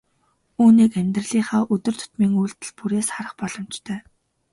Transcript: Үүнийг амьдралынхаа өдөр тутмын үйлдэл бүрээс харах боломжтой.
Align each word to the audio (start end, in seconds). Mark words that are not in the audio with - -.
Үүнийг 0.61 0.93
амьдралынхаа 1.01 1.63
өдөр 1.73 1.95
тутмын 1.99 2.33
үйлдэл 2.41 2.71
бүрээс 2.77 3.07
харах 3.13 3.33
боломжтой. 3.41 3.99